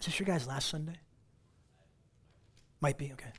[0.00, 0.96] Is this your guys' last Sunday?
[2.80, 3.30] Might be, okay.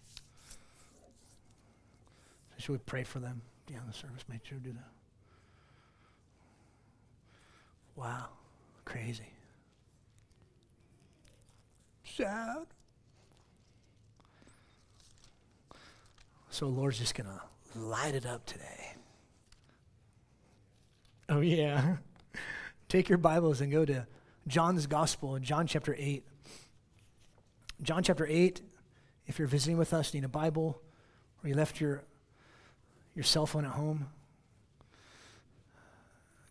[2.57, 3.41] Should we pray for them?
[3.67, 4.23] Yeah, the service.
[4.29, 4.91] Make sure do that.
[7.95, 8.27] Wow.
[8.85, 9.33] Crazy.
[12.03, 12.67] Sad.
[16.51, 18.93] So Lord's just to light it up today.
[21.29, 21.95] Oh, yeah.
[22.89, 24.05] Take your Bibles and go to
[24.47, 26.23] John's Gospel John chapter 8.
[27.83, 28.61] John chapter 8,
[29.25, 30.79] if you're visiting with us, need a Bible,
[31.43, 32.03] or you left your,
[33.15, 34.07] your cell phone at home,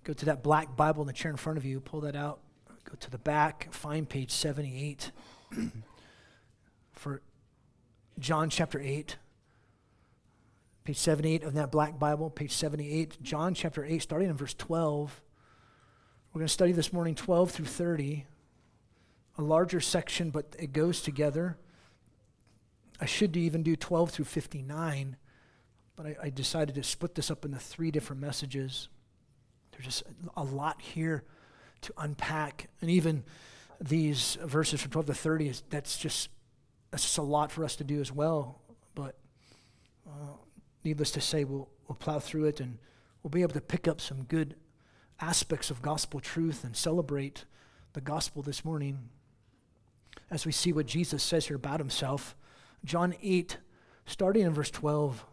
[0.02, 2.40] go to that black Bible in the chair in front of you, pull that out,
[2.84, 5.12] go to the back, find page 78
[6.92, 7.22] for
[8.18, 9.16] John chapter 8.
[10.82, 15.20] Page 78 of that black Bible, page 78, John chapter 8, starting in verse 12.
[16.32, 18.26] We're going to study this morning 12 through 30
[19.40, 21.56] a larger section, but it goes together.
[23.00, 25.16] I should even do 12 through 59,
[25.96, 28.88] but I, I decided to split this up into three different messages.
[29.72, 30.02] There's just
[30.36, 31.24] a lot here
[31.82, 32.68] to unpack.
[32.80, 33.24] And even
[33.80, 36.28] these verses from 12 to 30, is, that's, just,
[36.90, 38.60] that's just a lot for us to do as well.
[38.94, 39.16] But
[40.06, 40.34] uh,
[40.84, 42.78] needless to say, we'll, we'll plow through it and
[43.22, 44.56] we'll be able to pick up some good
[45.20, 47.44] aspects of gospel truth and celebrate
[47.92, 49.08] the gospel this morning
[50.30, 52.36] as we see what Jesus says here about himself.
[52.84, 53.58] John 8,
[54.06, 55.24] starting in verse 12.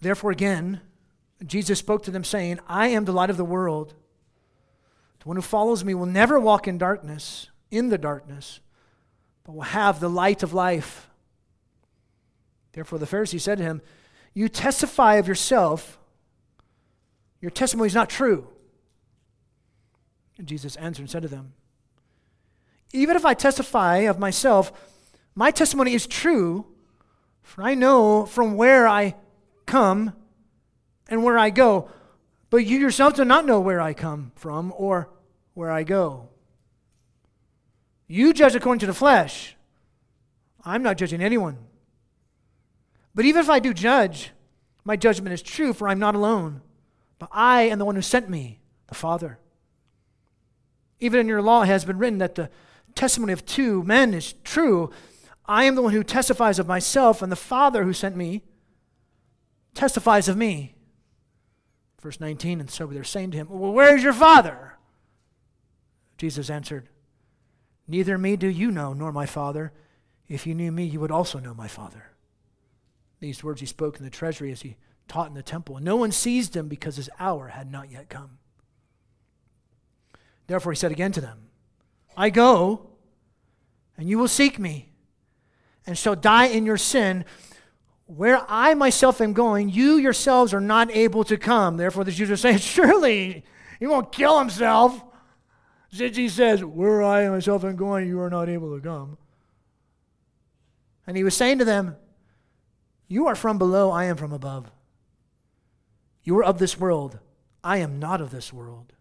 [0.00, 0.80] Therefore, again,
[1.44, 3.94] Jesus spoke to them, saying, I am the light of the world.
[5.20, 8.60] The one who follows me will never walk in darkness, in the darkness,
[9.44, 11.08] but will have the light of life.
[12.72, 13.82] Therefore, the Pharisee said to him,
[14.32, 15.98] You testify of yourself,
[17.40, 18.48] your testimony is not true.
[20.40, 21.52] And Jesus answered and said to them,
[22.94, 24.72] Even if I testify of myself,
[25.34, 26.64] my testimony is true,
[27.42, 29.16] for I know from where I
[29.66, 30.14] come
[31.10, 31.90] and where I go.
[32.48, 35.10] But you yourself do not know where I come from or
[35.52, 36.30] where I go.
[38.08, 39.56] You judge according to the flesh.
[40.64, 41.58] I'm not judging anyone.
[43.14, 44.30] But even if I do judge,
[44.84, 46.62] my judgment is true, for I'm not alone,
[47.18, 49.38] but I am the one who sent me, the Father.
[51.00, 52.50] Even in your law has been written that the
[52.94, 54.90] testimony of two men is true.
[55.46, 58.42] I am the one who testifies of myself, and the Father who sent me
[59.74, 60.74] testifies of me.
[62.00, 64.74] Verse 19, and so they're saying to him, Well, where is your Father?
[66.16, 66.88] Jesus answered,
[67.88, 69.72] Neither me do you know, nor my Father.
[70.28, 72.12] If you knew me, you would also know my Father.
[73.20, 74.76] These words he spoke in the treasury as he
[75.08, 75.78] taught in the temple.
[75.80, 78.38] No one seized him because his hour had not yet come.
[80.50, 81.38] Therefore, he said again to them,
[82.16, 82.90] I go,
[83.96, 84.90] and you will seek me,
[85.86, 87.24] and shall die in your sin.
[88.06, 91.76] Where I myself am going, you yourselves are not able to come.
[91.76, 93.44] Therefore, the Jews are saying, Surely
[93.78, 95.00] he won't kill himself.
[95.92, 99.18] Since he says, Where I myself am going, you are not able to come.
[101.06, 101.94] And he was saying to them,
[103.06, 104.68] You are from below, I am from above.
[106.24, 107.20] You are of this world,
[107.62, 108.94] I am not of this world.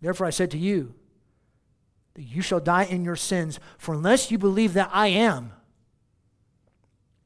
[0.00, 0.94] Therefore, I said to you,
[2.18, 5.52] that you shall die in your sins, for unless you believe that I am,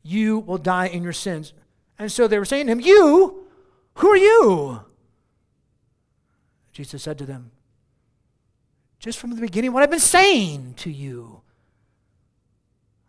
[0.02, 1.54] you will die in your sins.
[1.98, 3.46] And so they were saying to him, You?
[3.94, 4.80] Who are you?
[6.72, 7.52] Jesus said to them,
[8.98, 11.40] Just from the beginning, what I've been saying to you.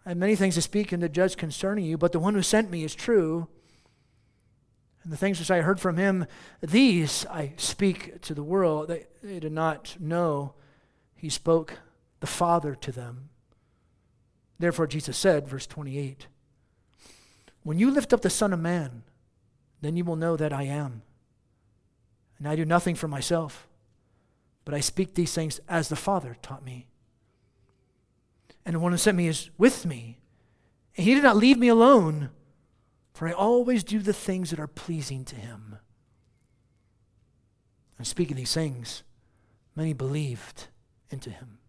[0.06, 2.41] I have many things to speak and to judge concerning you, but the one who
[2.41, 3.50] sent me is true.
[5.03, 6.25] And the things which I heard from him,
[6.62, 8.88] these I speak to the world.
[8.88, 10.53] They, they did not know
[11.16, 11.80] he spoke
[12.22, 13.30] the Father to them.
[14.59, 16.28] Therefore, Jesus said, verse 28,
[17.63, 19.03] When you lift up the Son of Man,
[19.81, 21.02] then you will know that I am.
[22.38, 23.68] And I do nothing for myself,
[24.63, 26.88] but I speak these things as the Father taught me.
[28.66, 30.19] And the one who sent me is with me.
[30.95, 32.30] And he did not leave me alone
[33.13, 35.77] for I always do the things that are pleasing to him.
[37.98, 39.04] And speaking these things,
[39.75, 40.68] many believed
[41.10, 41.60] into him.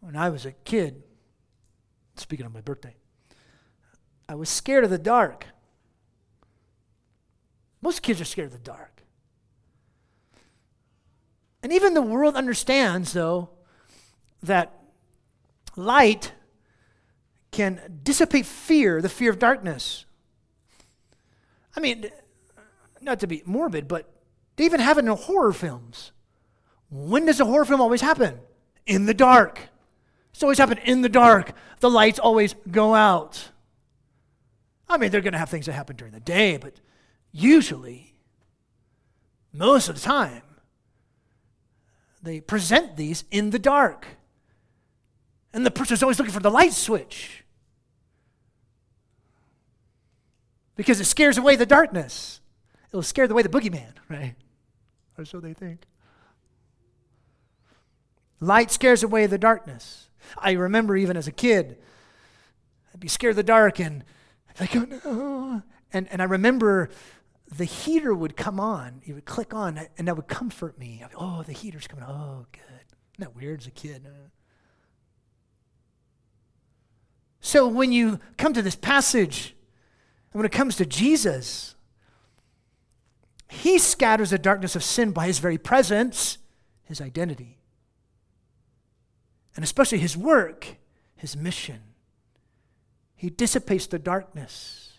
[0.00, 1.02] When I was a kid,
[2.16, 2.94] speaking of my birthday,
[4.28, 5.46] I was scared of the dark.
[7.82, 9.02] Most kids are scared of the dark.
[11.62, 13.50] And even the world understands, though,
[14.42, 14.79] that
[15.76, 16.32] Light
[17.50, 20.04] can dissipate fear, the fear of darkness.
[21.76, 22.10] I mean,
[23.00, 24.10] not to be morbid, but
[24.56, 26.12] they even have it in horror films.
[26.90, 28.40] When does a horror film always happen?
[28.86, 29.60] In the dark.
[30.32, 31.52] It's always happened in the dark.
[31.80, 33.50] The lights always go out.
[34.88, 36.74] I mean, they're going to have things that happen during the day, but
[37.30, 38.14] usually,
[39.52, 40.42] most of the time,
[42.22, 44.06] they present these in the dark.
[45.52, 47.44] And the person's always looking for the light switch
[50.76, 52.40] because it scares away the darkness.
[52.88, 54.34] It'll scare away the boogeyman, right?
[55.18, 55.86] Or so they think.
[58.40, 60.08] Light scares away the darkness.
[60.38, 61.76] I remember even as a kid,
[62.94, 64.04] I'd be scared of the dark and
[64.48, 65.62] I'd be like, oh no.
[65.92, 66.88] And, and I remember
[67.54, 69.02] the heater would come on.
[69.04, 71.04] It would click on and that would comfort me.
[71.06, 72.10] Be, oh, the heater's coming on.
[72.10, 72.62] Oh, good.
[72.62, 74.06] Isn't that weird as a kid?
[77.40, 79.54] So when you come to this passage,
[80.32, 81.74] and when it comes to Jesus,
[83.48, 86.38] he scatters the darkness of sin by his very presence,
[86.84, 87.60] his identity
[89.60, 90.76] and especially his work,
[91.16, 91.80] his mission.
[93.14, 94.92] He dissipates the darkness,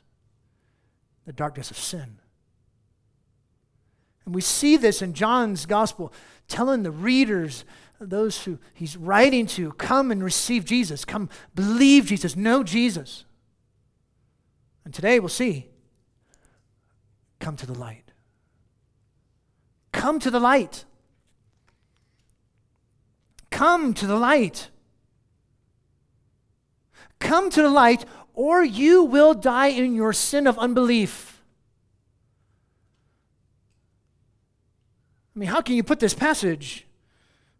[1.25, 2.19] the darkness of sin.
[4.25, 6.13] And we see this in John's gospel,
[6.47, 7.65] telling the readers,
[8.09, 13.25] those who he's writing to, come and receive Jesus, come believe Jesus, know Jesus.
[14.85, 15.67] And today we'll see
[17.39, 18.11] come to the light.
[19.91, 20.85] Come to the light.
[23.49, 24.69] Come to the light.
[27.19, 31.41] Come to the light, or you will die in your sin of unbelief.
[35.35, 36.85] I mean, how can you put this passage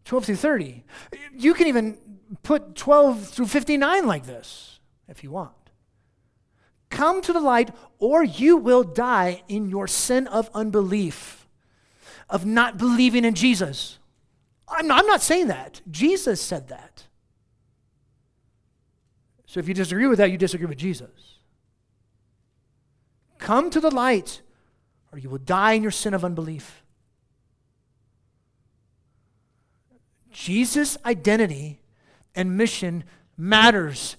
[0.04, 0.84] 12 through 30?
[1.32, 1.98] You can even
[2.42, 5.52] put 12 through 59 like this if you want.
[6.90, 11.48] Come to the light, or you will die in your sin of unbelief,
[12.28, 13.98] of not believing in Jesus.
[14.68, 15.80] I'm not, I'm not saying that.
[15.90, 17.04] Jesus said that.
[19.46, 21.38] So if you disagree with that, you disagree with Jesus.
[23.38, 24.42] Come to the light,
[25.12, 26.81] or you will die in your sin of unbelief.
[30.32, 31.80] Jesus' identity
[32.34, 33.04] and mission
[33.36, 34.16] matters.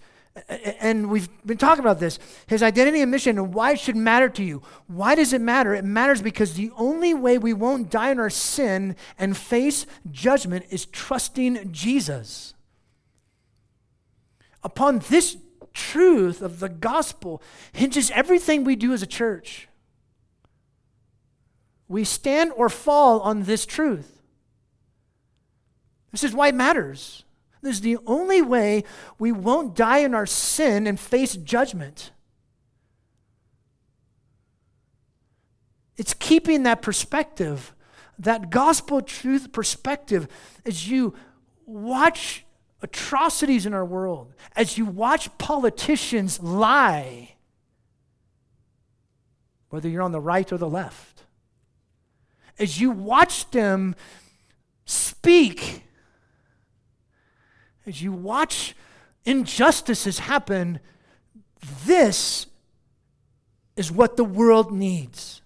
[0.79, 2.17] And we've been talking about this.
[2.47, 4.63] His identity and mission and why it should matter to you.
[4.87, 5.75] Why does it matter?
[5.75, 10.65] It matters because the only way we won't die in our sin and face judgment
[10.69, 12.55] is trusting jesus.
[14.63, 15.37] Upon this
[15.73, 17.41] truth of the gospel
[17.73, 19.67] hinges everything we do as a church.
[21.87, 24.12] We stand or fall on this truth
[26.13, 27.25] this is why it matters
[27.63, 28.83] this is the only way
[29.17, 32.11] we won't die in our sin and face judgment.
[35.95, 37.73] It's keeping that perspective,
[38.19, 40.27] that gospel truth perspective,
[40.65, 41.13] as you
[41.65, 42.45] watch
[42.81, 47.35] atrocities in our world, as you watch politicians lie,
[49.69, 51.23] whether you're on the right or the left,
[52.59, 53.95] as you watch them
[54.85, 55.83] speak
[57.85, 58.75] as you watch
[59.25, 60.79] injustices happen,
[61.85, 62.47] this
[63.75, 65.41] is what the world needs.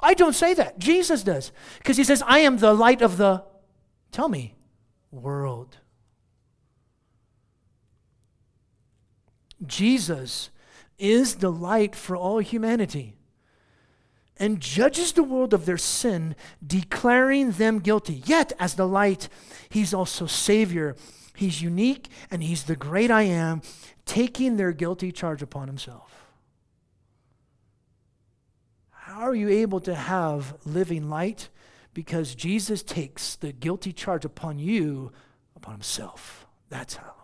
[0.00, 0.78] I don't say that.
[0.78, 1.52] Jesus does.
[1.78, 3.44] Because he says, I am the light of the,
[4.10, 4.56] tell me,
[5.12, 5.78] world.
[9.64, 10.50] Jesus
[10.98, 13.16] is the light for all humanity
[14.38, 16.34] and judges the world of their sin,
[16.66, 18.22] declaring them guilty.
[18.24, 19.28] Yet, as the light,
[19.68, 20.96] he's also Savior.
[21.34, 23.62] He's unique and he's the great I am,
[24.04, 26.12] taking their guilty charge upon himself.
[28.90, 31.48] How are you able to have living light?
[31.94, 35.12] Because Jesus takes the guilty charge upon you,
[35.54, 36.46] upon himself.
[36.70, 37.14] That's how.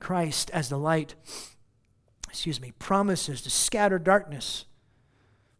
[0.00, 1.14] Christ, as the light,
[2.30, 4.64] excuse me, promises to scatter darkness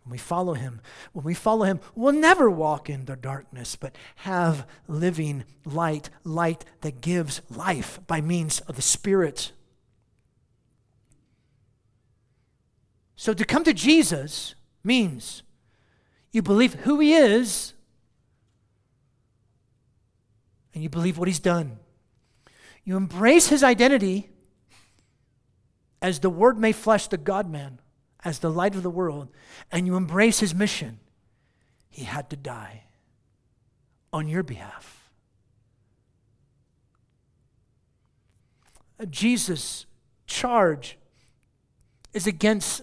[0.04, 0.80] when we follow him.
[1.12, 6.64] When we follow him, we'll never walk in the darkness, but have living light, light
[6.80, 9.52] that gives life by means of the Spirit.
[13.16, 15.42] So to come to Jesus means
[16.32, 17.74] you believe who he is
[20.72, 21.78] and you believe what he's done.
[22.84, 24.30] You embrace his identity
[26.02, 27.80] as the Word made flesh, the God man,
[28.24, 29.28] as the light of the world,
[29.70, 30.98] and you embrace his mission,
[31.88, 32.84] he had to die
[34.12, 35.10] on your behalf.
[39.08, 39.86] Jesus'
[40.26, 40.98] charge
[42.12, 42.82] is against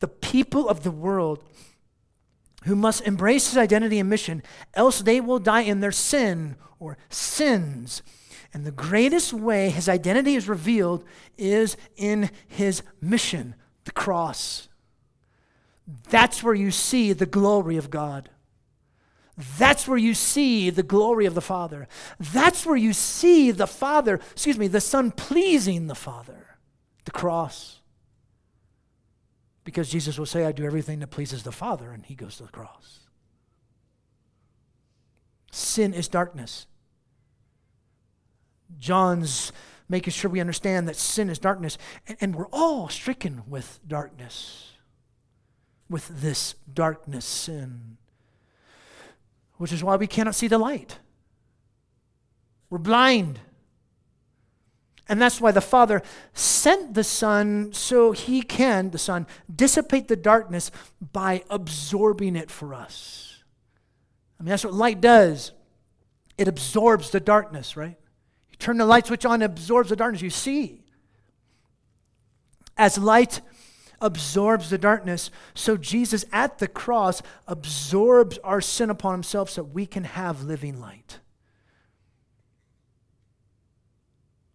[0.00, 1.42] the people of the world
[2.64, 4.42] who must embrace his identity and mission,
[4.74, 8.02] else they will die in their sin or sins.
[8.52, 11.04] And the greatest way his identity is revealed
[11.36, 14.68] is in his mission, the cross.
[16.10, 18.30] That's where you see the glory of God.
[19.58, 21.88] That's where you see the glory of the Father.
[22.18, 26.56] That's where you see the Father, excuse me, the Son pleasing the Father,
[27.04, 27.80] the cross.
[29.62, 32.44] Because Jesus will say, I do everything that pleases the Father, and he goes to
[32.44, 33.00] the cross.
[35.50, 36.66] Sin is darkness.
[38.78, 39.52] John's
[39.88, 41.78] making sure we understand that sin is darkness,
[42.20, 44.72] and, we're all stricken with darkness,
[45.88, 47.96] with this darkness, sin
[49.58, 50.98] which is why we cannot see the light.
[52.70, 53.40] We're blind.
[55.08, 56.02] And that's why the Father
[56.34, 60.70] sent the Son so he can, the Son, dissipate the darkness
[61.12, 63.44] by absorbing it for us.
[64.38, 65.52] I mean, that's what light does.
[66.36, 67.96] It absorbs the darkness, right?
[68.58, 70.22] Turn the light switch on, absorbs the darkness.
[70.22, 70.82] You see.
[72.76, 73.40] As light
[74.00, 75.30] absorbs the darkness.
[75.54, 80.80] So Jesus at the cross absorbs our sin upon himself so we can have living
[80.80, 81.20] light.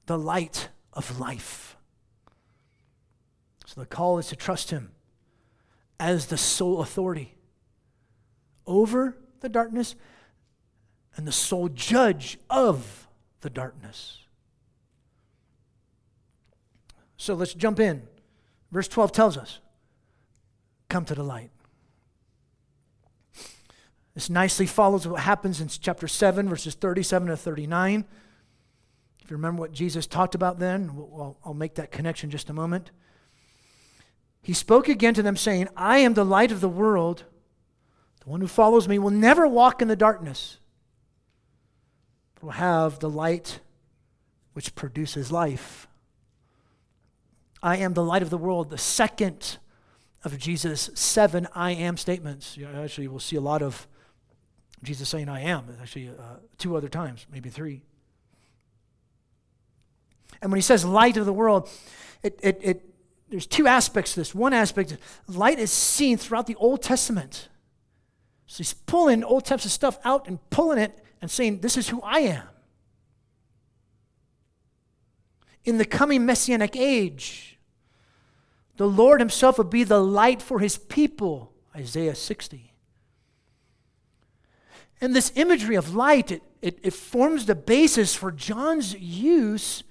[0.05, 1.77] The light of life.
[3.65, 4.91] So the call is to trust him
[5.99, 7.35] as the sole authority
[8.65, 9.95] over the darkness
[11.15, 13.00] and the sole judge of
[13.41, 14.19] the darkness.
[17.17, 18.03] So let's jump in.
[18.71, 19.59] Verse 12 tells us
[20.89, 21.51] come to the light.
[24.13, 28.05] This nicely follows what happens in chapter 7, verses 37 to 39.
[29.23, 30.89] If you remember what Jesus talked about then,
[31.45, 32.91] I'll make that connection just a moment.
[34.41, 37.23] He spoke again to them, saying, I am the light of the world.
[38.23, 40.57] The one who follows me will never walk in the darkness,
[42.43, 43.59] will have the light
[44.53, 45.87] which produces life.
[47.63, 49.57] I am the light of the world, the second
[50.23, 52.57] of Jesus' seven I am statements.
[52.75, 53.87] Actually, we'll see a lot of
[54.83, 57.83] Jesus saying I am, actually, uh, two other times, maybe three.
[60.41, 61.69] And when he says light of the world,
[62.23, 62.85] it, it, it,
[63.29, 64.33] there's two aspects to this.
[64.33, 67.47] One aspect, light is seen throughout the Old Testament.
[68.47, 72.01] So he's pulling Old Testament stuff out and pulling it and saying, This is who
[72.01, 72.47] I am.
[75.63, 77.59] In the coming messianic age,
[78.77, 81.53] the Lord Himself will be the light for His people.
[81.75, 82.73] Isaiah 60.
[84.99, 89.83] And this imagery of light, it, it, it, forms the basis for John's use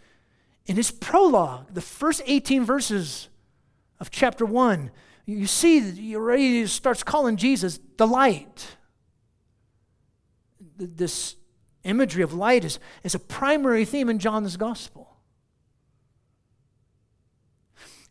[0.67, 3.29] in his prologue, the first 18 verses
[3.99, 4.91] of chapter 1.
[5.27, 8.77] You see, he already starts calling Jesus the light.
[10.81, 11.37] This
[11.85, 15.17] imagery of light is, is a primary theme in John's gospel.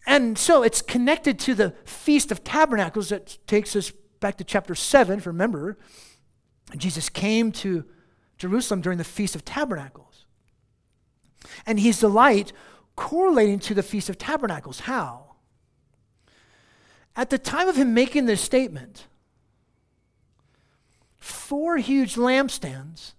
[0.05, 4.75] And so it's connected to the Feast of Tabernacles that takes us back to chapter
[4.75, 5.19] 7.
[5.19, 5.77] If you Remember,
[6.77, 7.85] Jesus came to
[8.37, 10.25] Jerusalem during the Feast of Tabernacles.
[11.65, 12.53] And he's the light
[12.95, 14.81] correlating to the Feast of Tabernacles.
[14.81, 15.35] How?
[17.15, 19.07] At the time of him making this statement,
[21.19, 23.13] four huge lampstands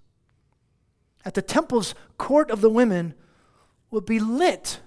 [1.25, 3.15] at the temple's court of the women
[3.91, 4.81] would be lit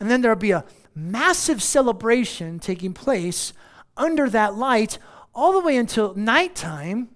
[0.00, 3.52] and then there'll be a massive celebration taking place
[3.96, 4.98] under that light
[5.34, 7.08] all the way until nighttime.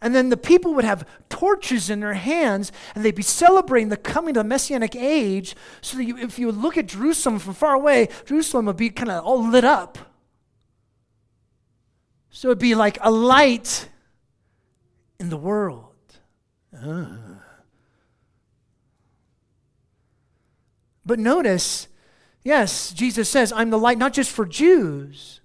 [0.00, 3.96] And then the people would have torches in their hands and they'd be celebrating the
[3.96, 5.56] coming of the Messianic age.
[5.80, 9.10] So that you, if you look at Jerusalem from far away, Jerusalem would be kind
[9.10, 9.98] of all lit up.
[12.30, 13.88] So it'd be like a light
[15.18, 15.94] in the world.
[16.76, 17.16] Uh.
[21.04, 21.88] But notice,
[22.44, 25.40] yes, Jesus says, I'm the light not just for Jews.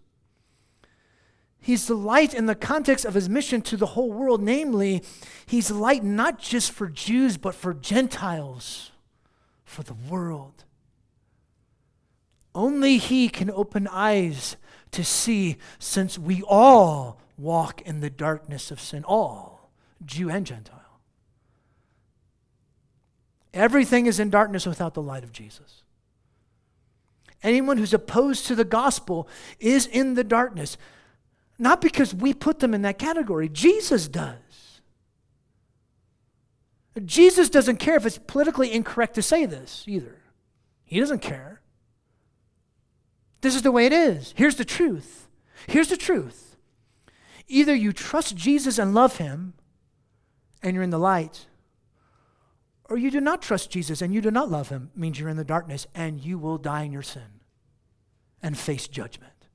[1.64, 4.42] He's the light in the context of his mission to the whole world.
[4.44, 5.02] Namely,
[5.46, 8.92] he's light not just for Jews, but for Gentiles,
[9.64, 10.66] for the world.
[12.54, 14.58] Only he can open eyes
[14.94, 19.70] to see, since we all walk in the darkness of sin, all,
[20.06, 20.80] Jew and Gentile.
[23.54, 25.84] Everything is in darkness without the light of Jesus.
[27.44, 29.28] Anyone who's opposed to the gospel
[29.60, 30.78] is in the darkness.
[31.60, 34.38] Not because we put them in that category, Jesus does.
[37.06, 40.18] Jesus doesn't care if it's politically incorrect to say this either.
[40.86, 41.53] He doesn't care.
[43.44, 44.34] This is the way it is.
[44.38, 45.28] Here's the truth.
[45.68, 46.56] Here's the truth.
[47.50, 49.54] Either you trust Jesus and love him,
[50.64, 51.48] and you're in the light,
[52.90, 55.36] or you do not trust Jesus and you do not love him, means you're in
[55.36, 57.42] the darkness and you will die in your sin
[58.42, 59.48] and face judgment.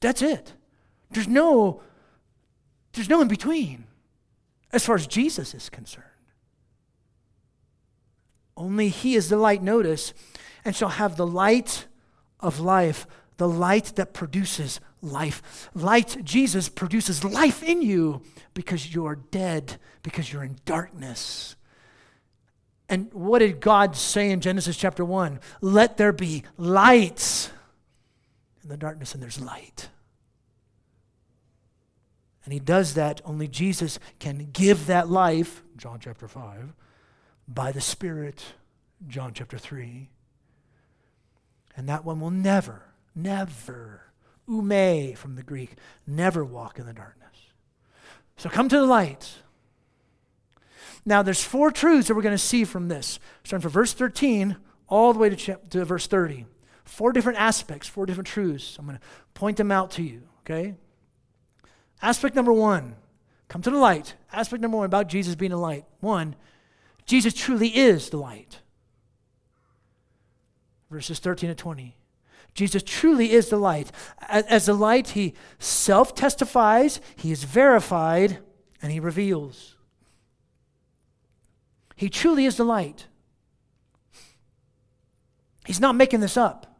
[0.00, 0.54] That's it.
[1.10, 1.82] There's no
[2.92, 3.84] there's no in between
[4.72, 6.04] as far as Jesus is concerned.
[8.56, 10.12] Only he is the light, notice,
[10.64, 11.86] and shall have the light
[12.40, 15.70] of life, the light that produces life.
[15.74, 18.22] Light, Jesus, produces life in you
[18.54, 21.56] because you are dead, because you're in darkness.
[22.88, 25.40] And what did God say in Genesis chapter 1?
[25.60, 27.50] Let there be lights
[28.62, 29.88] in the darkness, and there's light.
[32.44, 36.74] And he does that, only Jesus can give that life, John chapter 5,
[37.48, 38.44] by the Spirit,
[39.08, 40.08] John chapter 3.
[41.76, 42.82] And that one will never,
[43.14, 44.02] never,
[44.48, 45.72] ou me from the Greek,
[46.06, 47.26] never walk in the darkness.
[48.36, 49.34] So come to the light.
[51.04, 54.56] Now, there's four truths that we're going to see from this, starting from verse 13
[54.88, 56.46] all the way to, to verse 30.
[56.84, 58.76] Four different aspects, four different truths.
[58.78, 59.04] I'm going to
[59.34, 60.74] point them out to you, okay?
[62.02, 62.96] Aspect number one
[63.48, 64.14] come to the light.
[64.32, 65.84] Aspect number one about Jesus being a light.
[66.00, 66.34] One,
[67.04, 68.60] Jesus truly is the light.
[70.90, 71.96] Verses 13 to 20.
[72.54, 73.92] Jesus truly is the light.
[74.28, 78.38] As the light, he self testifies, he is verified,
[78.80, 79.76] and he reveals.
[81.96, 83.06] He truly is the light.
[85.66, 86.78] He's not making this up.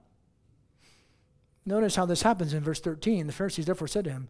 [1.67, 3.27] Notice how this happens in verse 13.
[3.27, 4.29] The Pharisees therefore said to him,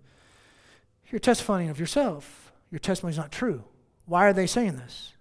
[1.11, 2.51] You're testifying of yourself.
[2.71, 3.65] Your testimony is not true.
[4.07, 5.13] Why are they saying this?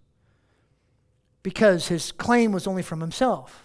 [1.43, 3.64] Because his claim was only from himself.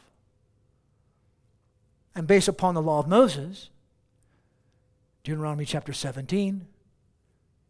[2.15, 3.71] And based upon the law of Moses,
[5.23, 6.67] Deuteronomy chapter 17,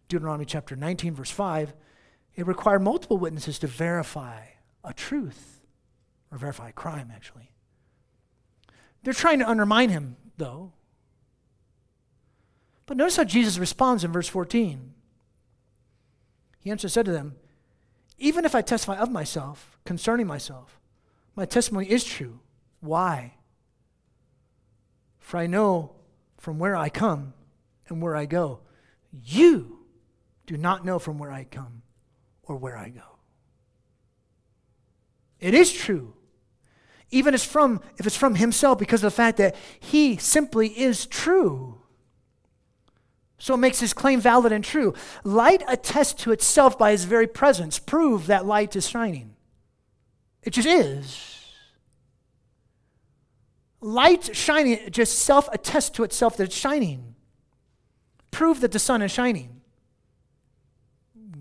[0.09, 1.73] Deuteronomy chapter 19, verse 5,
[2.37, 4.43] it required multiple witnesses to verify
[4.83, 5.61] a truth,
[6.33, 7.51] or verify a crime, actually.
[9.03, 10.73] They're trying to undermine him, though.
[12.87, 14.95] But notice how Jesus responds in verse 14.
[16.61, 17.37] He answered said to them,
[18.19, 20.79] Even if I testify of myself, concerning myself,
[21.35, 22.41] my testimony is true.
[22.81, 23.35] Why?
[25.31, 25.93] For I know
[26.39, 27.35] from where I come
[27.87, 28.63] and where I go.
[29.13, 29.79] You
[30.45, 31.83] do not know from where I come
[32.43, 33.21] or where I go.
[35.39, 36.15] It is true.
[37.13, 40.67] Even if it's from, if it's from himself because of the fact that he simply
[40.67, 41.81] is true.
[43.39, 44.95] So it makes his claim valid and true.
[45.23, 47.79] Light attests to itself by his very presence.
[47.79, 49.37] Prove that light is shining.
[50.43, 51.40] It just is.
[53.81, 57.15] Light shining just self attests to itself that it's shining.
[58.31, 59.61] Prove that the sun is shining.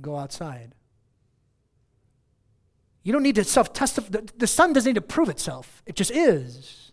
[0.01, 0.73] Go outside.
[3.03, 4.09] You don't need to self testify.
[4.09, 6.91] The, the sun doesn't need to prove itself, it just is.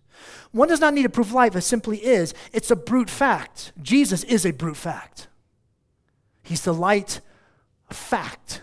[0.52, 2.32] One does not need to prove life, it simply is.
[2.52, 3.72] It's a brute fact.
[3.82, 5.28] Jesus is a brute fact.
[6.42, 7.20] He's the light
[7.90, 8.62] of fact.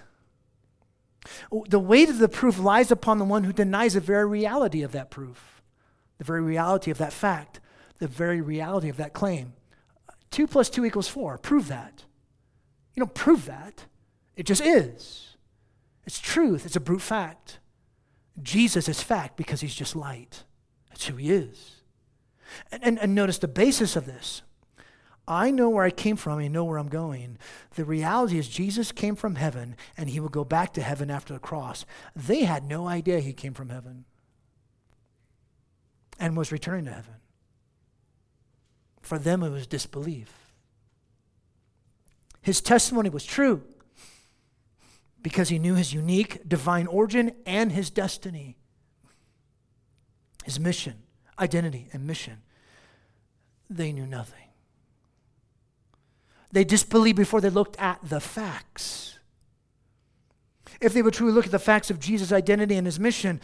[1.67, 4.91] The weight of the proof lies upon the one who denies the very reality of
[4.93, 5.52] that proof,
[6.23, 7.59] the very reality of that fact,
[7.99, 9.53] the very reality of that claim.
[10.31, 11.37] Two plus two equals four.
[11.37, 12.05] Prove that.
[12.95, 13.85] You don't prove that,
[14.37, 15.35] it just is.
[16.05, 17.59] It's truth, it's a brute fact.
[18.41, 20.43] Jesus is fact because he's just light.
[20.89, 21.81] That's who he is.
[22.71, 24.43] And, and, and, notice the basis of this.
[25.27, 27.37] I know where I came from, I know where I'm going.
[27.75, 31.33] The reality is, Jesus came from heaven and he will go back to heaven after
[31.33, 31.85] the cross.
[32.15, 34.05] They had no idea he came from heaven
[36.19, 37.15] and was returning to heaven.
[39.01, 40.31] For them, it was disbelief.
[42.41, 43.63] His testimony was true
[45.21, 48.57] because he knew his unique divine origin and his destiny,
[50.43, 50.95] his mission,
[51.39, 52.41] identity, and mission.
[53.69, 54.49] They knew nothing.
[56.51, 59.17] They disbelieved before they looked at the facts.
[60.79, 63.39] If they would truly look at the facts of Jesus' identity and his mission,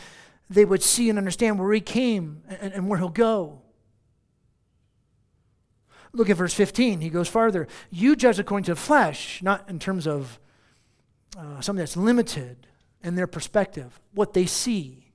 [0.50, 3.62] they would see and understand where he came and, and where he'll go.
[6.12, 7.02] Look at verse 15.
[7.02, 7.68] He goes farther.
[7.92, 10.40] You judge according to the flesh, not in terms of
[11.38, 12.68] uh, something that's limited
[13.04, 15.14] in their perspective, what they see.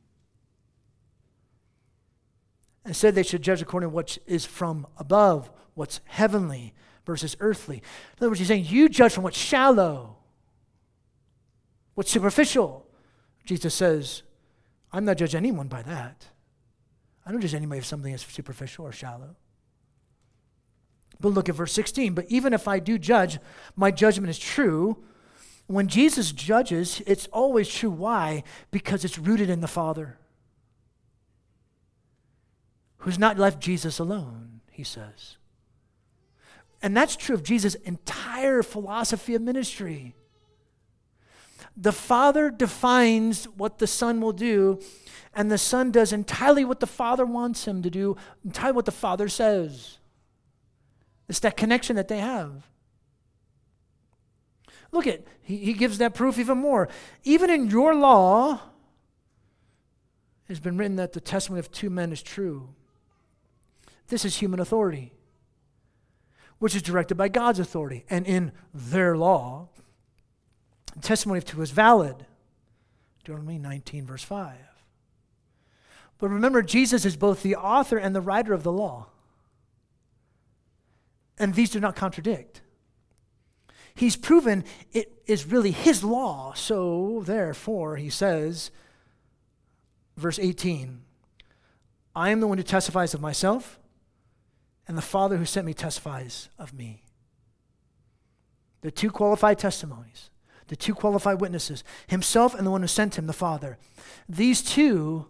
[2.87, 6.75] Instead, they should judge according to what is from above, what's heavenly
[7.07, 7.77] versus earthly.
[7.77, 7.83] In
[8.21, 10.17] other words, he's saying you judge from what's shallow,
[11.95, 12.87] what's superficial.
[13.45, 14.23] Jesus says,
[14.95, 16.29] I'm not judging anyone by that.
[17.27, 19.35] I don't judge anybody for something that's superficial or shallow.
[21.21, 22.15] But look at verse 16.
[22.15, 23.41] But even if I do judge,
[23.75, 25.03] my judgment is true.
[25.67, 27.91] When Jesus judges, it's always true.
[27.91, 28.45] Why?
[28.71, 30.17] Because it's rooted in the Father,
[32.99, 35.39] who's not left Jesus alone, he says.
[36.83, 40.15] And that's true of Jesus' entire philosophy of ministry.
[41.77, 44.81] The Father defines what the Son will do,
[45.35, 48.93] and the Son does entirely what the Father wants him to do, entirely what the
[48.93, 49.99] Father says.
[51.29, 52.69] It's that connection that they have.
[54.93, 56.89] Look at, he, he gives that proof even more.
[57.25, 58.61] Even in your law, it
[60.49, 62.69] has been written that the testimony of two men is true.
[64.09, 65.13] This is human authority,
[66.59, 68.05] which is directed by God's authority.
[68.09, 69.71] And in their law,
[70.95, 72.27] the testimony of two is valid.
[73.25, 74.57] Deuteronomy 19, verse 5.
[76.19, 79.09] But remember, Jesus is both the author and the writer of the law.
[81.39, 82.61] And these do not contradict.
[83.95, 86.53] He's proven it is really his law.
[86.55, 88.71] So, therefore, he says,
[90.17, 91.01] verse 18,
[92.15, 93.79] I am the one who testifies of myself,
[94.87, 97.03] and the Father who sent me testifies of me.
[98.83, 100.31] The two qualified testimonies,
[100.69, 103.79] the two qualified witnesses, himself and the one who sent him, the Father.
[104.29, 105.27] These two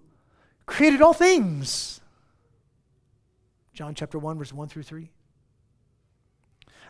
[0.67, 2.01] created all things.
[3.73, 5.11] John chapter 1, verse 1 through 3.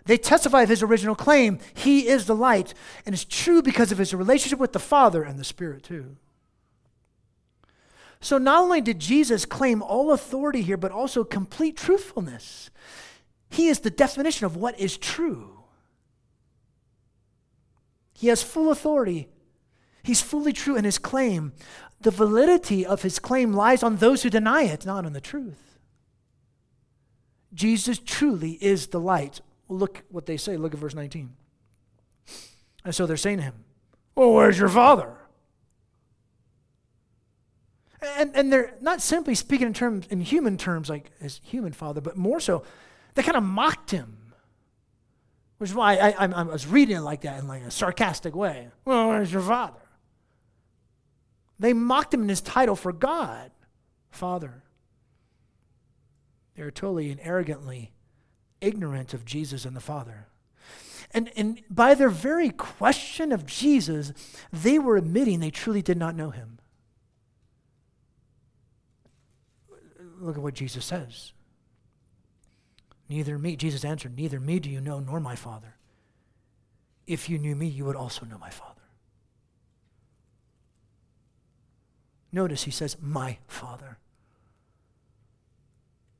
[0.06, 1.58] They testify of his original claim.
[1.72, 2.74] He is the light.
[3.06, 6.16] And it's true because of his relationship with the Father and the Spirit, too.
[8.20, 12.70] So not only did Jesus claim all authority here, but also complete truthfulness.
[13.50, 15.53] He is the definition of what is true.
[18.14, 19.28] He has full authority.
[20.02, 21.52] He's fully true in his claim.
[22.00, 25.78] The validity of his claim lies on those who deny it, not on the truth.
[27.52, 30.56] Jesus truly is the light look what they say.
[30.56, 31.34] Look at verse 19.
[32.84, 33.64] And so they're saying to him,
[34.14, 35.14] Well, where's your father?
[38.18, 42.02] And, and they're not simply speaking in terms in human terms like his human father,
[42.02, 42.62] but more so,
[43.14, 44.18] they kind of mocked him.
[45.64, 48.36] Which is why I, I, I was reading it like that in like a sarcastic
[48.36, 48.68] way.
[48.84, 49.80] Well, where's your father?
[51.58, 53.50] They mocked him in his title for God,
[54.10, 54.62] Father.
[56.54, 57.92] They were totally and arrogantly
[58.60, 60.26] ignorant of Jesus and the Father.
[61.12, 64.12] And, and by their very question of Jesus,
[64.52, 66.58] they were admitting they truly did not know him.
[70.20, 71.32] Look at what Jesus says.
[73.08, 75.76] Neither me, Jesus answered, Neither me do you know, nor my Father.
[77.06, 78.80] If you knew me, you would also know my Father.
[82.32, 83.98] Notice he says, My Father.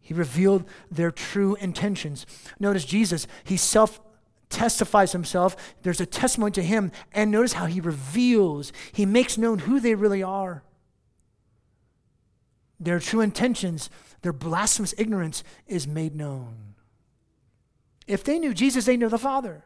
[0.00, 2.26] He revealed their true intentions.
[2.60, 4.00] Notice Jesus, he self
[4.50, 5.74] testifies himself.
[5.82, 6.92] There's a testimony to him.
[7.12, 10.62] And notice how he reveals, he makes known who they really are.
[12.78, 13.88] Their true intentions,
[14.22, 16.73] their blasphemous ignorance is made known.
[18.06, 19.64] If they knew Jesus, they knew the Father.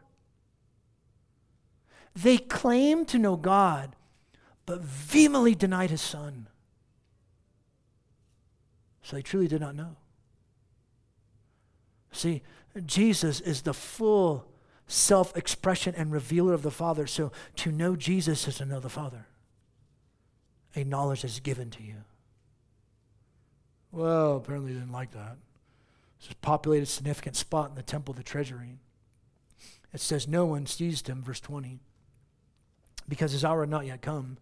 [2.15, 3.95] They claimed to know God,
[4.65, 6.47] but vehemently denied his Son.
[9.01, 9.95] So they truly did not know.
[12.11, 12.41] See,
[12.85, 14.45] Jesus is the full
[14.87, 17.07] self expression and revealer of the Father.
[17.07, 19.27] So to know Jesus is to know the Father.
[20.75, 22.03] A knowledge is given to you.
[23.91, 25.37] Well, apparently they didn't like that.
[26.29, 28.77] A populated, significant spot in the temple, of the treasury.
[29.93, 31.79] It says, No one seized him, verse 20,
[33.07, 34.37] because his hour had not yet come.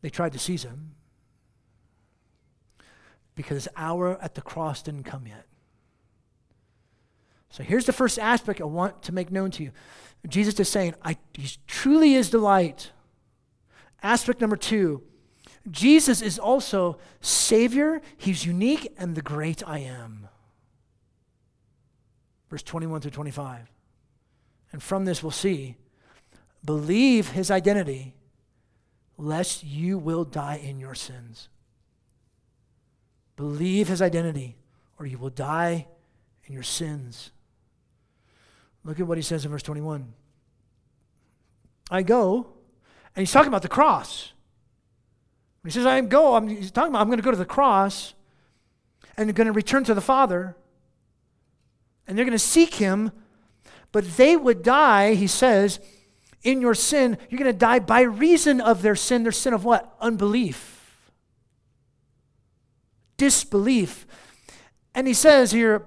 [0.00, 0.94] They tried to seize him
[3.34, 5.46] because his hour at the cross didn't come yet.
[7.50, 9.72] So here's the first aspect I want to make known to you.
[10.28, 12.92] Jesus is saying, I, He truly is the light.
[14.02, 15.02] Aspect number two
[15.70, 20.28] Jesus is also Savior, He's unique, and the great I am.
[22.50, 23.70] Verse 21 through 25.
[24.72, 25.76] And from this, we'll see
[26.64, 28.14] believe His identity,
[29.16, 31.48] lest you will die in your sins.
[33.36, 34.56] Believe His identity,
[34.98, 35.86] or you will die
[36.44, 37.30] in your sins.
[38.84, 40.12] Look at what he says in verse 21.
[41.90, 42.46] I go,
[43.14, 44.32] and he's talking about the cross.
[45.64, 48.14] He says, I go, I'm, he's talking about I'm going to go to the cross
[49.16, 50.56] and going to return to the Father
[52.10, 53.12] and they're going to seek him,
[53.92, 55.78] but they would die, he says,
[56.42, 57.16] in your sin.
[57.28, 59.22] You're going to die by reason of their sin.
[59.22, 59.94] Their sin of what?
[60.00, 61.00] Unbelief,
[63.16, 64.08] disbelief.
[64.92, 65.86] And he says here,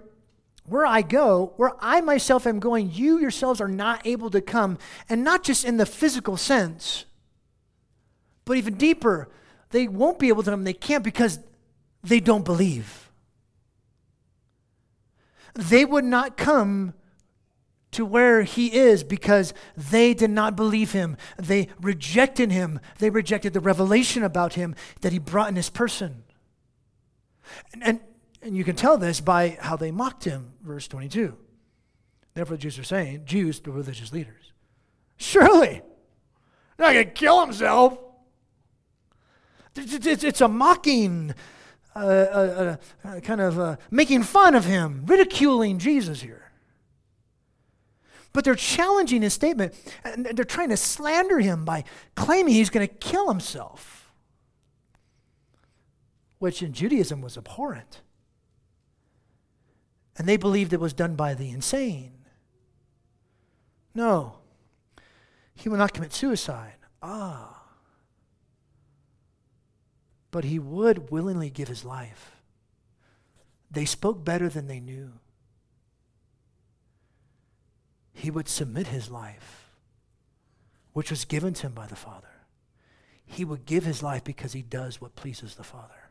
[0.66, 4.78] where I go, where I myself am going, you yourselves are not able to come.
[5.10, 7.04] And not just in the physical sense,
[8.46, 9.28] but even deeper.
[9.72, 10.64] They won't be able to come.
[10.64, 11.40] They can't because
[12.02, 13.03] they don't believe.
[15.54, 16.94] They would not come
[17.92, 21.16] to where he is because they did not believe him.
[21.38, 22.80] They rejected him.
[23.00, 26.24] They rejected the revelation about him that he brought in his person.
[27.72, 28.00] And, and,
[28.42, 31.38] and you can tell this by how they mocked him, verse 22.
[32.34, 34.54] Therefore, the Jews are saying, Jews, the religious leaders,
[35.18, 35.82] surely,
[36.80, 37.98] not going to kill himself.
[39.76, 41.34] It's, it's a mocking,
[41.96, 46.52] uh, uh, uh, kind of uh, making fun of him, ridiculing Jesus here.
[48.32, 51.84] But they're challenging his statement, and they're trying to slander him by
[52.16, 54.12] claiming he's going to kill himself,
[56.40, 58.02] which in Judaism was abhorrent.
[60.18, 62.14] And they believed it was done by the insane.
[63.94, 64.38] No,
[65.54, 66.78] he will not commit suicide.
[67.04, 67.53] Ah.
[70.34, 72.32] But he would willingly give his life.
[73.70, 75.12] They spoke better than they knew.
[78.14, 79.70] He would submit his life,
[80.94, 82.34] which was given to him by the Father.
[83.24, 86.10] He would give his life because he does what pleases the Father.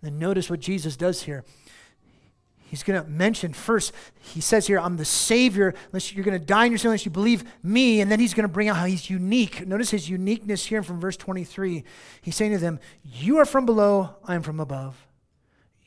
[0.00, 1.44] Then notice what Jesus does here
[2.66, 5.74] he's going to mention first, he says here, I'm the Savior.
[5.92, 8.00] Unless you're going to die in your sin unless you believe me.
[8.00, 9.66] And then he's going to bring out how he's unique.
[9.66, 11.84] Notice his uniqueness here from verse 23.
[12.22, 15.06] He's saying to them, You are from below, I am from above.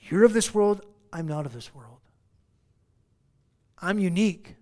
[0.09, 1.99] You're of this world, I'm not of this world.
[3.79, 4.55] I'm unique.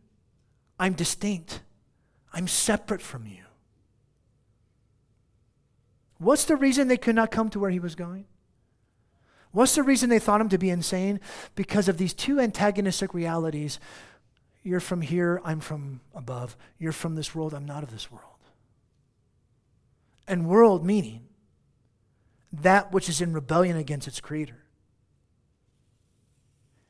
[0.79, 1.61] I'm distinct.
[2.33, 3.43] I'm separate from you.
[6.17, 8.25] What's the reason they could not come to where he was going?
[9.55, 11.21] What's the reason they thought him to be insane?
[11.55, 13.79] Because of these two antagonistic realities.
[14.63, 16.57] You're from here, I'm from above.
[16.77, 18.25] You're from this world, I'm not of this world.
[20.27, 21.21] And world meaning
[22.51, 24.61] that which is in rebellion against its creator.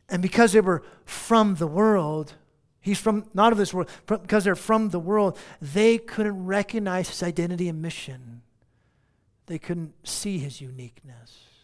[0.10, 2.34] And because they were from the world,
[2.82, 7.22] he's from not of this world, because they're from the world, they couldn't recognize his
[7.22, 8.42] identity and mission.
[9.46, 11.55] They couldn't see his uniqueness.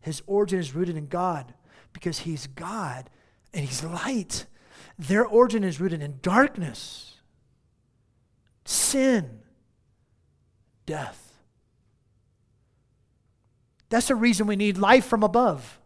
[0.00, 1.54] His origin is rooted in God
[1.92, 3.10] because He's God
[3.52, 4.46] and He's light.
[4.98, 7.16] Their origin is rooted in darkness,
[8.64, 9.40] sin,
[10.86, 11.32] death.
[13.90, 15.78] That's the reason we need life from above.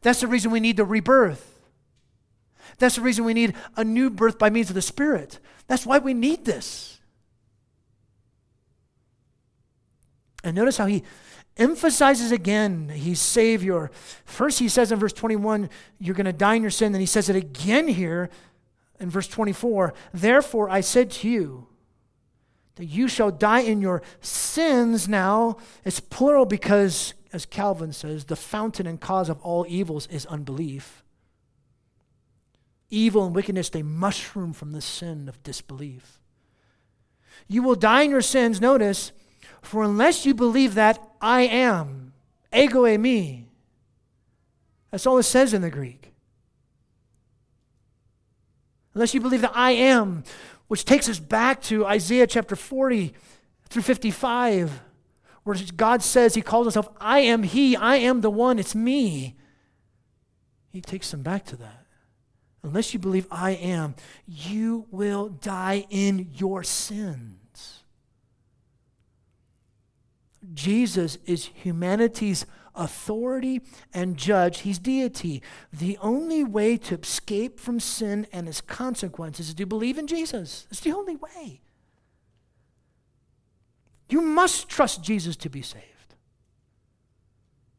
[0.00, 1.48] That's the reason we need the rebirth.
[2.78, 5.38] That's the reason we need a new birth by means of the Spirit.
[5.66, 7.00] That's why we need this.
[10.42, 11.04] And notice how he
[11.56, 13.90] emphasizes again he's Savior.
[14.24, 16.92] First, he says in verse 21, you're going to die in your sin.
[16.92, 18.30] Then he says it again here
[19.00, 19.94] in verse 24.
[20.12, 21.66] Therefore, I said to you
[22.76, 25.58] that you shall die in your sins now.
[25.84, 31.04] It's plural because, as Calvin says, the fountain and cause of all evils is unbelief.
[32.88, 36.20] Evil and wickedness, they mushroom from the sin of disbelief.
[37.48, 39.12] You will die in your sins, notice,
[39.62, 42.12] for unless you believe that I am,
[42.52, 43.46] ego e me.
[44.90, 46.12] that's all it says in the Greek.
[48.94, 50.24] Unless you believe that I am,
[50.66, 53.14] which takes us back to Isaiah chapter 40
[53.68, 54.82] through 55,
[55.44, 59.36] where God says, He calls Himself, I am He, I am the one, it's me.
[60.70, 61.86] He takes them back to that.
[62.62, 63.94] Unless you believe I am,
[64.26, 67.38] you will die in your sin.
[70.54, 73.60] Jesus is humanity's authority
[73.92, 74.60] and judge.
[74.60, 75.42] He's deity.
[75.72, 80.66] The only way to escape from sin and its consequences is to believe in Jesus.
[80.70, 81.60] It's the only way.
[84.08, 86.14] You must trust Jesus to be saved.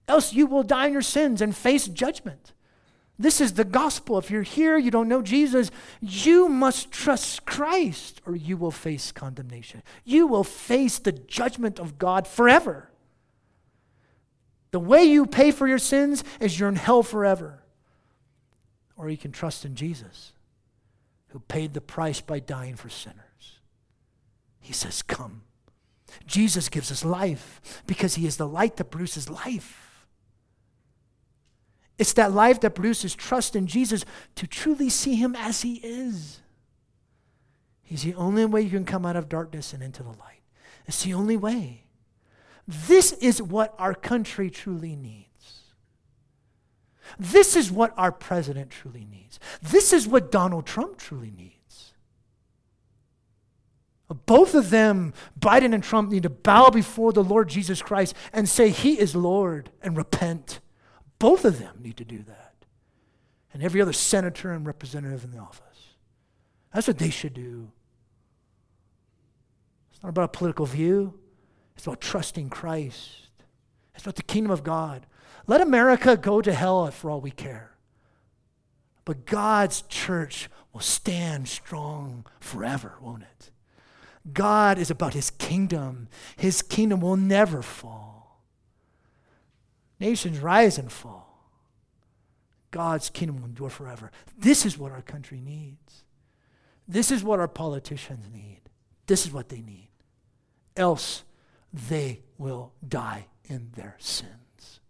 [0.07, 2.53] Else you will die in your sins and face judgment.
[3.17, 4.17] This is the gospel.
[4.17, 5.69] If you're here, you don't know Jesus,
[6.01, 9.83] you must trust Christ or you will face condemnation.
[10.03, 12.89] You will face the judgment of God forever.
[14.71, 17.61] The way you pay for your sins is you're in hell forever.
[18.97, 20.33] Or you can trust in Jesus,
[21.27, 23.59] who paid the price by dying for sinners.
[24.59, 25.43] He says, Come.
[26.25, 29.82] Jesus gives us life because he is the light that produces life.
[31.97, 34.03] It's that life that produces trust in Jesus
[34.35, 36.41] to truly see him as he is.
[37.83, 40.41] He's the only way you can come out of darkness and into the light.
[40.87, 41.83] It's the only way.
[42.67, 45.27] This is what our country truly needs.
[47.19, 49.39] This is what our president truly needs.
[49.61, 51.93] This is what Donald Trump truly needs.
[54.25, 58.47] Both of them, Biden and Trump, need to bow before the Lord Jesus Christ and
[58.47, 60.59] say, He is Lord, and repent.
[61.23, 62.53] Both of them need to do that.
[63.53, 65.95] And every other senator and representative in the office.
[66.73, 67.71] That's what they should do.
[69.93, 71.17] It's not about a political view,
[71.77, 73.29] it's about trusting Christ.
[73.95, 75.05] It's about the kingdom of God.
[75.47, 77.71] Let America go to hell for all we care.
[79.05, 83.49] But God's church will stand strong forever, won't it?
[84.33, 86.09] God is about his kingdom.
[86.35, 88.12] His kingdom will never fall.
[90.03, 91.47] Nations rise and fall.
[92.71, 94.11] God's kingdom will endure forever.
[94.37, 96.03] This is what our country needs.
[96.85, 98.59] This is what our politicians need.
[99.07, 99.87] This is what they need.
[100.75, 101.23] Else,
[101.71, 104.81] they will die in their sins.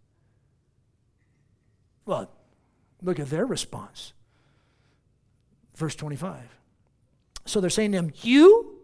[2.06, 2.28] Well,
[3.00, 4.14] look at their response.
[5.76, 6.40] Verse 25.
[7.44, 8.80] So they're saying to him, You?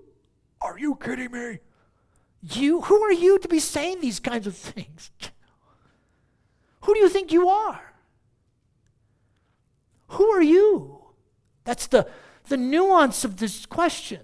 [0.63, 1.59] Are you kidding me?
[2.41, 2.83] You?
[2.83, 5.11] Who are you to be saying these kinds of things?
[6.83, 7.81] Who do you think you are?
[10.09, 11.03] Who are you?
[11.65, 12.09] That's the,
[12.49, 14.21] the nuance of this question.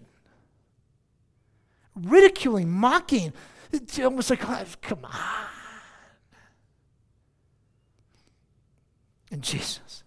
[1.94, 3.32] Ridiculing, mocking.
[3.72, 5.48] It's almost like, oh, come on.
[9.30, 10.02] And Jesus.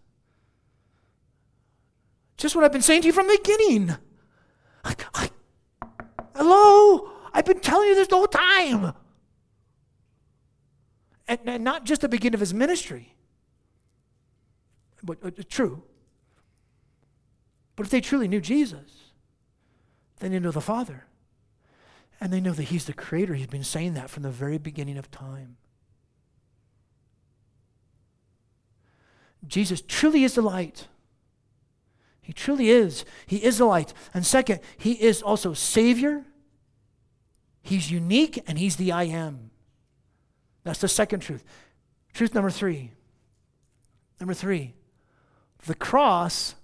[2.38, 3.96] Just what I've been saying to you from the beginning.
[6.36, 7.12] Hello?
[7.34, 8.94] I've been telling you this the whole time.
[11.30, 13.14] And, and not just the beginning of his ministry.
[15.04, 15.84] But uh, true.
[17.76, 19.14] But if they truly knew Jesus,
[20.20, 21.06] then they know the Father.
[22.20, 23.36] And they know that He's the Creator.
[23.36, 25.56] He's been saying that from the very beginning of time.
[29.48, 30.88] Jesus truly is the light.
[32.22, 33.06] He truly is.
[33.26, 33.94] He is the light.
[34.14, 36.26] And second, He is also Savior.
[37.62, 39.49] He's unique and He's the I am.
[40.64, 41.44] That's the second truth.
[42.14, 42.92] Truth number three.
[44.20, 44.74] Number three,
[45.66, 46.56] the cross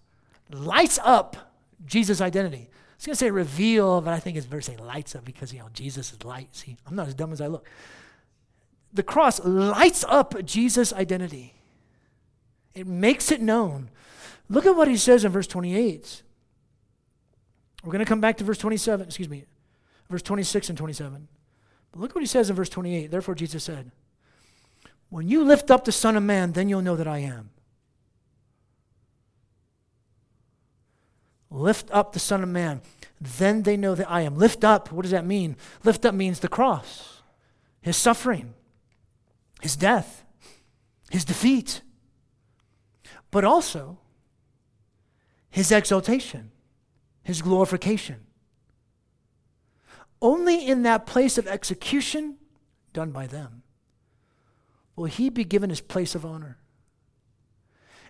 [0.51, 1.53] lights up
[1.86, 2.69] Jesus' identity
[3.05, 5.53] was going to say reveal, but I think it's better to say lights up because,
[5.53, 6.55] you know, Jesus is light.
[6.55, 7.67] See, I'm not as dumb as I look.
[8.93, 11.53] The cross lights up Jesus' identity,
[12.73, 13.89] it makes it known.
[14.49, 16.23] Look at what he says in verse 28.
[17.84, 19.45] We're going to come back to verse 27, excuse me,
[20.10, 21.27] verse 26 and 27.
[21.95, 23.10] But look what he says in verse 28.
[23.10, 23.89] Therefore, Jesus said,
[25.10, 27.51] When you lift up the Son of Man, then you'll know that I am.
[31.49, 32.81] Lift up the Son of Man.
[33.21, 34.36] Then they know that I am.
[34.36, 35.55] Lift up, what does that mean?
[35.86, 37.21] Lift up means the cross,
[37.81, 38.55] his suffering,
[39.62, 40.25] his death,
[41.10, 41.81] his defeat,
[43.31, 43.99] but also
[45.49, 46.51] his exaltation,
[47.23, 48.24] his glorification.
[50.25, 52.38] Only in that place of execution
[52.93, 53.61] done by them
[54.95, 56.57] will he be given his place of honor.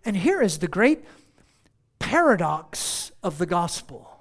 [0.06, 1.04] And here is the great
[2.00, 4.18] paradox of the gospel.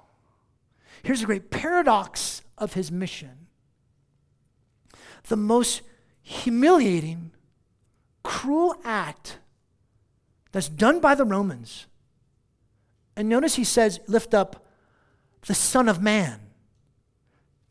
[1.03, 3.47] Here's a great paradox of his mission.
[5.29, 5.81] The most
[6.21, 7.31] humiliating,
[8.23, 9.37] cruel act
[10.51, 11.85] that's done by the Romans.
[13.15, 14.65] And notice he says, lift up
[15.45, 16.44] the Son of Man.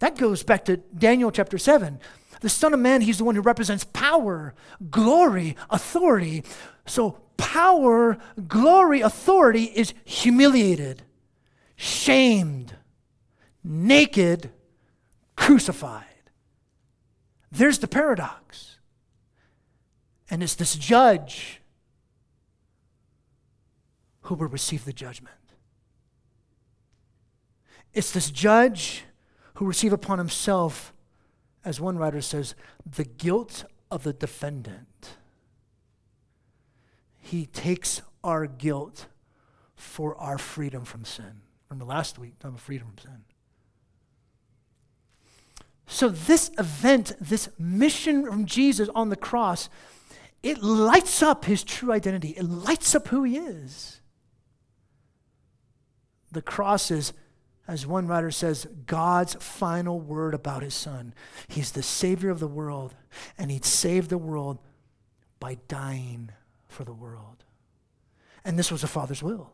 [0.00, 1.98] That goes back to Daniel chapter 7.
[2.40, 4.54] The Son of Man, he's the one who represents power,
[4.90, 6.44] glory, authority.
[6.86, 11.02] So power, glory, authority is humiliated,
[11.76, 12.76] shamed,
[13.62, 14.50] naked,
[15.36, 16.04] crucified.
[17.50, 18.78] There's the paradox.
[20.30, 21.60] And it's this judge
[24.22, 25.34] who will receive the judgment.
[27.92, 29.04] It's this judge
[29.54, 30.92] who receive upon himself,
[31.64, 32.54] as one writer says,
[32.84, 35.16] the guilt of the defendant.
[37.18, 39.06] He takes our guilt
[39.76, 41.42] for our freedom from sin.
[41.68, 43.24] Remember last week, talking about freedom from sin.
[45.86, 49.68] So, this event, this mission from Jesus on the cross,
[50.42, 52.30] it lights up his true identity.
[52.30, 54.00] It lights up who he is.
[56.32, 57.12] The cross is,
[57.66, 61.14] as one writer says, God's final word about his son.
[61.48, 62.94] He's the Savior of the world,
[63.38, 64.58] and he'd save the world
[65.40, 66.30] by dying
[66.68, 67.44] for the world.
[68.44, 69.50] And this was the Father's will.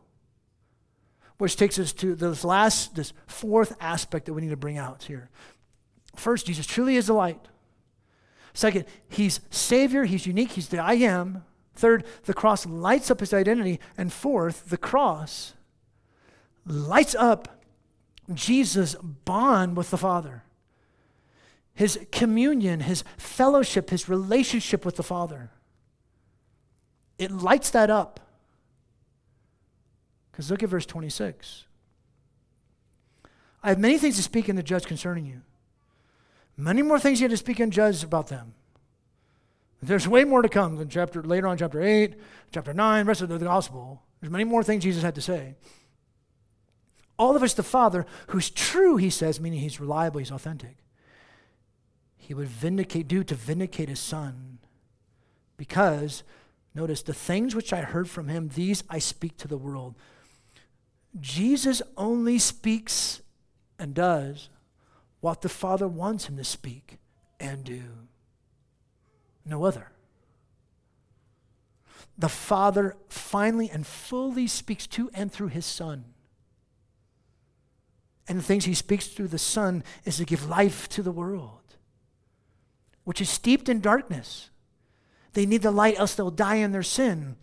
[1.37, 5.03] Which takes us to this last, this fourth aspect that we need to bring out
[5.03, 5.29] here.
[6.15, 7.39] First, Jesus truly is the light.
[8.53, 11.45] Second, he's Savior, he's unique, he's the I am.
[11.73, 13.79] Third, the cross lights up his identity.
[13.97, 15.53] And fourth, the cross
[16.65, 17.60] lights up
[18.35, 20.43] Jesus' bond with the Father,
[21.73, 25.51] his communion, his fellowship, his relationship with the Father.
[27.17, 28.19] It lights that up.
[30.31, 31.65] Because look at verse 26.
[33.63, 35.41] I have many things to speak in the judge concerning you.
[36.57, 38.53] Many more things you have to speak and judge about them.
[39.83, 42.15] There's way more to come than chapter later on, chapter 8,
[42.51, 44.03] chapter 9, rest of the gospel.
[44.19, 45.55] There's many more things Jesus had to say.
[47.21, 50.77] All of us, the Father, who's true, he says, meaning he's reliable, he's authentic.
[52.17, 54.57] He would vindicate, do to vindicate his son.
[55.55, 56.23] Because,
[56.73, 59.93] notice, the things which I heard from him, these I speak to the world.
[61.19, 63.21] Jesus only speaks
[63.77, 64.49] and does
[65.19, 66.97] what the Father wants him to speak
[67.39, 67.83] and do.
[69.45, 69.91] No other.
[72.17, 76.05] The Father finally and fully speaks to and through his Son.
[78.31, 81.75] And the things he speaks through the Son is to give life to the world,
[83.03, 84.49] which is steeped in darkness.
[85.33, 87.35] They need the light, else they'll die in their sin.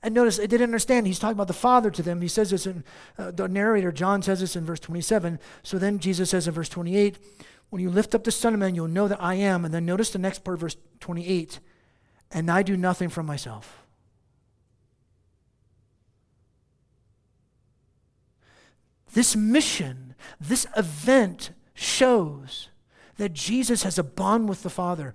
[0.00, 1.08] And notice, I didn't understand.
[1.08, 2.20] He's talking about the Father to them.
[2.20, 2.84] He says this in
[3.18, 5.40] uh, the narrator, John says this in verse 27.
[5.64, 7.18] So then Jesus says in verse 28,
[7.70, 9.64] When you lift up the Son of Man, you'll know that I am.
[9.64, 11.58] And then notice the next part, verse 28,
[12.30, 13.81] and I do nothing from myself.
[19.12, 22.68] This mission, this event shows
[23.16, 25.12] that Jesus has a bond with the Father.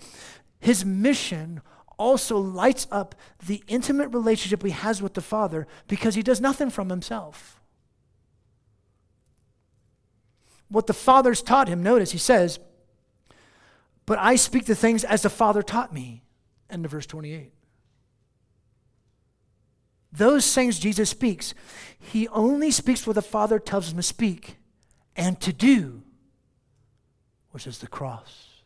[0.60, 1.62] His mission
[1.98, 6.70] also lights up the intimate relationship he has with the Father because he does nothing
[6.70, 7.60] from himself.
[10.70, 12.60] What the Father's taught him, notice he says,
[14.06, 16.24] But I speak the things as the Father taught me.
[16.70, 17.52] End of verse 28.
[20.18, 21.53] Those things Jesus speaks,
[21.99, 24.57] he only speaks what the Father tells him to speak
[25.15, 26.01] and to do,
[27.51, 28.61] which is the cross.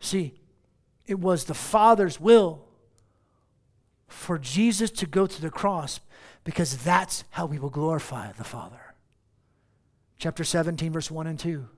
[0.00, 0.34] See,
[1.06, 2.64] it was the Father's will
[4.08, 6.00] for Jesus to go to the cross
[6.44, 8.94] because that's how we will glorify the Father.
[10.18, 11.68] Chapter 17, verse 1 and 2.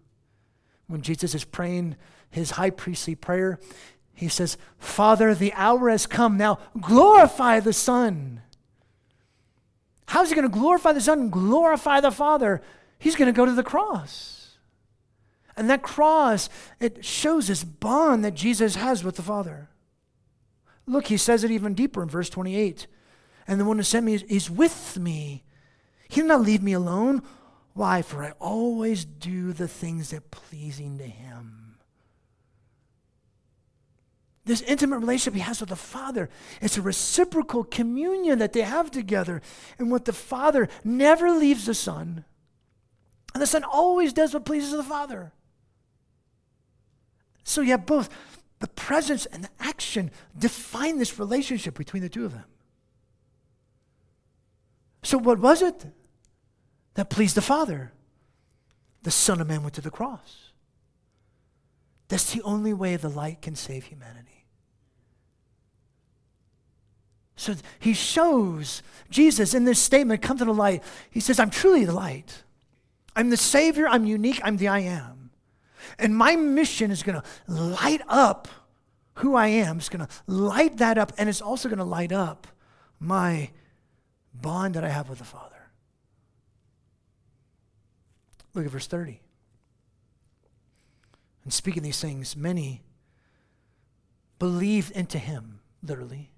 [0.86, 1.96] When Jesus is praying
[2.30, 3.58] his high priestly prayer,
[4.14, 6.36] he says, Father, the hour has come.
[6.36, 8.40] Now glorify the Son.
[10.06, 12.62] How's he going to glorify the Son and glorify the Father?
[12.98, 14.56] He's going to go to the cross.
[15.56, 16.48] And that cross,
[16.80, 19.68] it shows this bond that Jesus has with the Father.
[20.86, 22.86] Look, he says it even deeper in verse 28.
[23.46, 25.44] And the one who sent me is, with me.
[26.08, 27.22] He did not leave me alone.
[27.72, 28.02] Why?
[28.02, 31.63] For I always do the things that pleasing to him.
[34.46, 36.28] This intimate relationship he has with the Father,
[36.60, 39.40] it's a reciprocal communion that they have together.
[39.78, 42.24] And what the Father never leaves the Son,
[43.32, 45.32] and the Son always does what pleases the Father.
[47.42, 48.08] So you have both
[48.60, 52.44] the presence and the action define this relationship between the two of them.
[55.02, 55.84] So, what was it
[56.94, 57.92] that pleased the Father?
[59.02, 60.43] The Son of Man went to the cross.
[62.08, 64.46] That's the only way the light can save humanity.
[67.36, 70.82] So he shows Jesus in this statement, come to the light.
[71.10, 72.44] He says, I'm truly the light.
[73.16, 73.88] I'm the Savior.
[73.88, 74.40] I'm unique.
[74.44, 75.30] I'm the I am.
[75.98, 78.48] And my mission is going to light up
[79.14, 79.78] who I am.
[79.78, 82.46] It's going to light that up, and it's also going to light up
[82.98, 83.50] my
[84.32, 85.54] bond that I have with the Father.
[88.54, 89.20] Look at verse 30.
[91.44, 92.82] And speaking these things, many
[94.38, 96.30] believed into him, literally.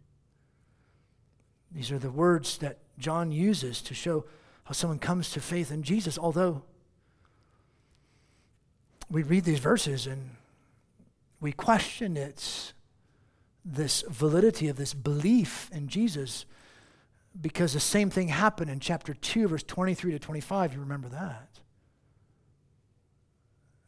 [1.71, 4.25] These are the words that John uses to show
[4.65, 6.63] how someone comes to faith in Jesus, although
[9.11, 10.31] we read these verses and
[11.41, 12.73] we question its
[13.65, 16.47] this validity of this belief in Jesus
[17.41, 21.61] because the same thing happened in chapter 2 verse 23 to 25 you remember that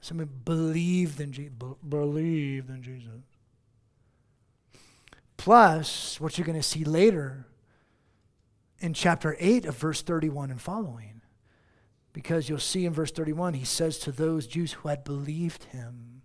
[0.00, 1.52] someone believed in Jesus
[1.88, 3.22] believed in Jesus
[5.36, 7.46] plus what you're going to see later
[8.80, 11.18] in chapter 8 of verse 31 and following
[12.18, 16.22] because you'll see in verse 31, he says to those Jews who had believed him,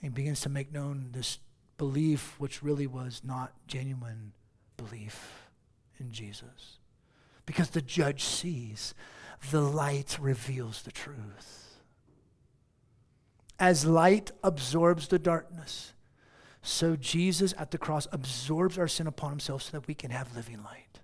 [0.00, 1.38] he begins to make known this
[1.78, 4.32] belief which really was not genuine
[4.76, 5.48] belief
[5.98, 6.78] in Jesus.
[7.44, 8.94] Because the judge sees,
[9.50, 11.71] the light reveals the truth.
[13.62, 15.92] As light absorbs the darkness,
[16.62, 20.34] so Jesus at the cross absorbs our sin upon himself so that we can have
[20.34, 20.98] living light.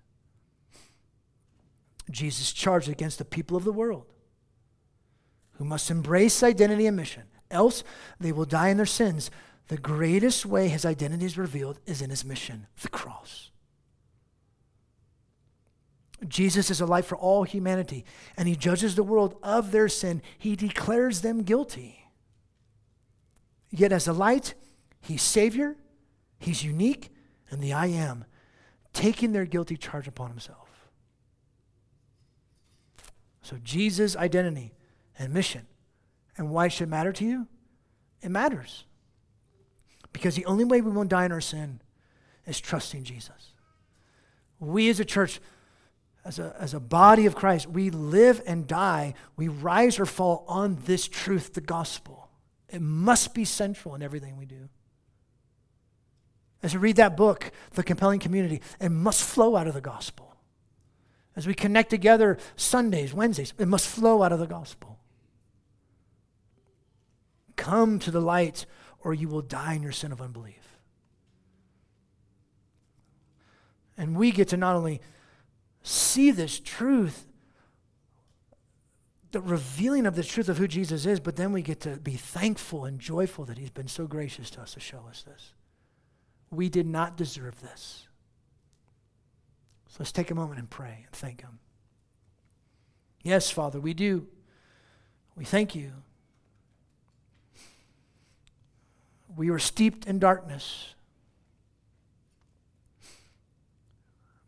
[2.11, 4.07] Jesus charged against the people of the world
[5.53, 7.81] who must embrace identity and mission, else
[8.19, 9.31] they will die in their sins.
[9.69, 13.51] The greatest way his identity is revealed is in his mission, the cross.
[16.27, 18.03] Jesus is a light for all humanity,
[18.35, 20.21] and he judges the world of their sin.
[20.37, 21.98] He declares them guilty.
[23.69, 24.55] Yet, as a light,
[25.01, 25.75] he's Savior,
[26.39, 27.09] he's unique,
[27.49, 28.25] and the I am,
[28.93, 30.69] taking their guilty charge upon himself.
[33.41, 34.73] So, Jesus' identity
[35.17, 35.67] and mission
[36.37, 37.47] and why it should matter to you,
[38.21, 38.85] it matters.
[40.11, 41.81] Because the only way we won't die in our sin
[42.45, 43.53] is trusting Jesus.
[44.59, 45.39] We as a church,
[46.25, 50.43] as a, as a body of Christ, we live and die, we rise or fall
[50.47, 52.18] on this truth, the gospel.
[52.71, 54.69] It must be central in everything we do.
[56.61, 60.35] As we read that book, The Compelling Community, it must flow out of the gospel.
[61.35, 64.99] As we connect together Sundays, Wednesdays, it must flow out of the gospel.
[67.55, 68.65] Come to the light,
[68.99, 70.77] or you will die in your sin of unbelief.
[73.97, 75.01] And we get to not only
[75.81, 77.25] see this truth,
[79.31, 82.13] the revealing of the truth of who Jesus is, but then we get to be
[82.13, 85.53] thankful and joyful that He's been so gracious to us to show us this.
[86.49, 88.07] We did not deserve this.
[89.89, 91.59] So let's take a moment and pray and thank Him.
[93.23, 94.27] Yes, Father, we do.
[95.35, 95.91] We thank you.
[99.35, 100.95] We were steeped in darkness.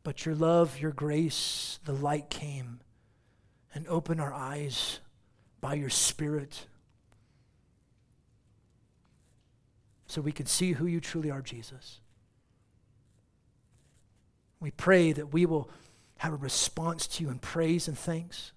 [0.03, 2.79] But your love, your grace, the light came
[3.73, 4.99] and open our eyes
[5.59, 6.65] by your Spirit
[10.07, 12.01] so we can see who you truly are, Jesus.
[14.59, 15.69] We pray that we will
[16.17, 18.51] have a response to you in praise and thanks.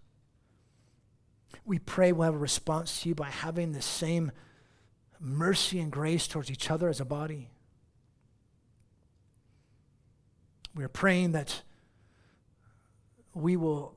[1.64, 4.32] We pray we'll have a response to you by having the same
[5.20, 7.48] mercy and grace towards each other as a body.
[10.74, 11.62] We are praying that
[13.32, 13.96] we will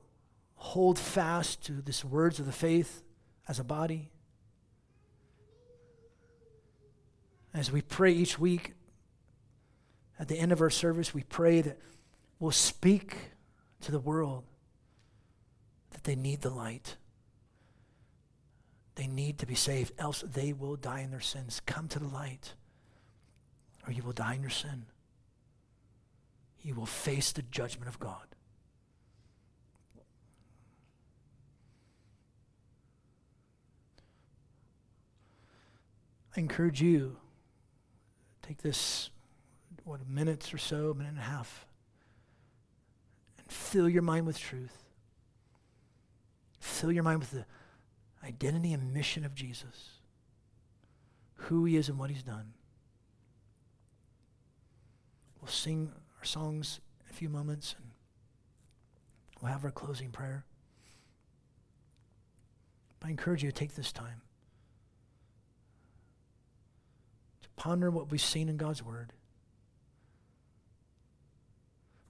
[0.58, 3.02] hold fast to these words of the faith
[3.46, 4.10] as a body.
[7.54, 8.74] As we pray each week,
[10.20, 11.78] at the end of our service, we pray that
[12.38, 13.16] we'll speak
[13.80, 14.44] to the world
[15.90, 16.96] that they need the light.
[18.96, 21.60] They need to be saved, else they will die in their sins.
[21.64, 22.54] Come to the light,
[23.86, 24.86] or you will die in your sin
[26.62, 28.26] you will face the judgment of God.
[36.38, 37.16] I encourage you,
[38.42, 39.10] take this,
[39.82, 41.66] what, minutes or so, minute and a half,
[43.38, 44.84] and fill your mind with truth.
[46.60, 47.44] Fill your mind with the
[48.24, 49.98] identity and mission of Jesus,
[51.34, 52.52] who he is and what he's done.
[55.40, 57.90] We'll sing our songs in a few moments, and
[59.42, 60.44] we'll have our closing prayer.
[63.00, 64.22] But I encourage you to take this time
[67.42, 69.12] to ponder what we've seen in God's Word,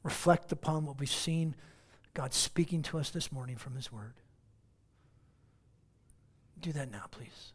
[0.03, 1.57] reflect upon what we've seen
[2.14, 4.14] God speaking to us this morning from His Word.
[6.61, 7.53] Do that now, please.